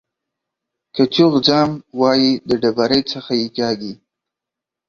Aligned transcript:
که 0.95 1.03
چوخ 1.13 1.33
ځم 1.47 1.69
وايي 1.99 2.31
د 2.49 2.49
ډبرۍ 2.61 3.01
څخه 3.11 3.31
يې 3.41 3.47
کاږي. 3.57 3.93